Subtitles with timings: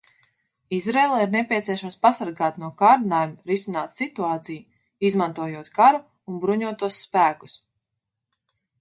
[0.77, 4.67] Izraēlu ir nepieciešams pasargāt no kārdinājuma risināt situāciju,
[5.13, 7.59] izmantojot karu un bruņotos spēkus.